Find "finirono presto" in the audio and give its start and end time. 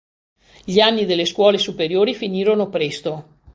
2.15-3.37